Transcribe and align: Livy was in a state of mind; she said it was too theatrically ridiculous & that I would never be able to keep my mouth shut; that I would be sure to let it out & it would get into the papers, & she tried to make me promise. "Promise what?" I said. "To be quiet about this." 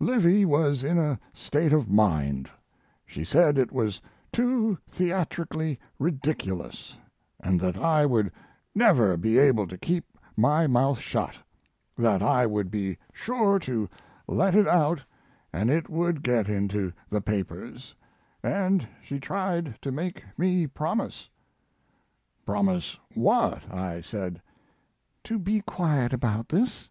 Livy 0.00 0.44
was 0.44 0.84
in 0.84 0.98
a 0.98 1.18
state 1.32 1.72
of 1.72 1.88
mind; 1.88 2.50
she 3.06 3.24
said 3.24 3.56
it 3.56 3.72
was 3.72 4.02
too 4.30 4.76
theatrically 4.86 5.80
ridiculous 5.98 6.98
& 7.20 7.38
that 7.58 7.78
I 7.78 8.04
would 8.04 8.30
never 8.74 9.16
be 9.16 9.38
able 9.38 9.66
to 9.66 9.78
keep 9.78 10.04
my 10.36 10.66
mouth 10.66 10.98
shut; 10.98 11.36
that 11.96 12.22
I 12.22 12.44
would 12.44 12.70
be 12.70 12.98
sure 13.14 13.58
to 13.60 13.88
let 14.26 14.54
it 14.54 14.68
out 14.68 15.02
& 15.38 15.54
it 15.54 15.88
would 15.88 16.22
get 16.22 16.50
into 16.50 16.92
the 17.08 17.22
papers, 17.22 17.94
& 18.50 19.00
she 19.02 19.18
tried 19.18 19.80
to 19.80 19.90
make 19.90 20.22
me 20.38 20.66
promise. 20.66 21.30
"Promise 22.44 22.98
what?" 23.14 23.62
I 23.72 24.02
said. 24.02 24.42
"To 25.24 25.38
be 25.38 25.62
quiet 25.62 26.12
about 26.12 26.50
this." 26.50 26.90